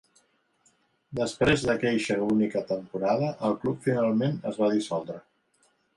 Després 1.19 1.65
d'aqueixa 1.67 2.17
única 2.37 2.63
temporada, 2.71 3.29
el 3.51 3.55
club 3.67 3.85
finalment 3.91 4.41
es 4.53 4.59
va 4.63 4.71
dissoldre. 4.77 5.21